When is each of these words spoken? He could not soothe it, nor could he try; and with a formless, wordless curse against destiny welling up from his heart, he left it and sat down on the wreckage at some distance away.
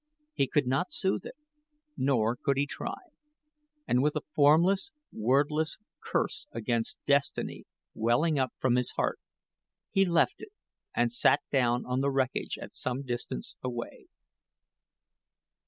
He 0.33 0.47
could 0.47 0.65
not 0.65 0.91
soothe 0.91 1.27
it, 1.27 1.35
nor 1.95 2.35
could 2.35 2.57
he 2.57 2.65
try; 2.65 2.95
and 3.87 4.01
with 4.01 4.15
a 4.15 4.23
formless, 4.33 4.89
wordless 5.13 5.77
curse 6.03 6.47
against 6.51 6.97
destiny 7.05 7.65
welling 7.93 8.39
up 8.39 8.51
from 8.57 8.77
his 8.77 8.93
heart, 8.93 9.19
he 9.91 10.03
left 10.03 10.37
it 10.41 10.49
and 10.95 11.13
sat 11.13 11.41
down 11.51 11.85
on 11.85 12.01
the 12.01 12.09
wreckage 12.09 12.57
at 12.57 12.75
some 12.75 13.03
distance 13.03 13.57
away. 13.61 14.07